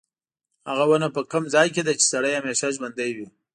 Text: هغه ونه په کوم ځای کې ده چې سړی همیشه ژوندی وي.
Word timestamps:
هغه 0.69 0.85
ونه 0.89 1.07
په 1.15 1.21
کوم 1.31 1.43
ځای 1.55 1.67
کې 1.75 1.81
ده 1.87 1.93
چې 1.99 2.05
سړی 2.13 2.31
همیشه 2.39 2.67
ژوندی 2.75 3.09
وي. 3.15 3.27